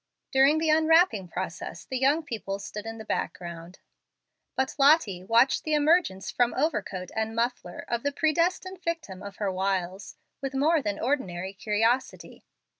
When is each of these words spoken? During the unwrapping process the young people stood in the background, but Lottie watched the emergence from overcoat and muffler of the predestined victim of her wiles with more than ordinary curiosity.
During 0.31 0.57
the 0.57 0.71
unwrapping 0.71 1.27
process 1.27 1.85
the 1.85 1.99
young 1.99 2.23
people 2.23 2.57
stood 2.57 2.87
in 2.87 2.97
the 2.97 3.05
background, 3.05 3.77
but 4.55 4.73
Lottie 4.79 5.23
watched 5.23 5.63
the 5.63 5.75
emergence 5.75 6.31
from 6.31 6.55
overcoat 6.55 7.11
and 7.15 7.35
muffler 7.35 7.85
of 7.87 8.01
the 8.01 8.11
predestined 8.11 8.81
victim 8.81 9.21
of 9.21 9.35
her 9.35 9.51
wiles 9.51 10.15
with 10.41 10.55
more 10.55 10.81
than 10.81 10.99
ordinary 10.99 11.53
curiosity. 11.53 12.43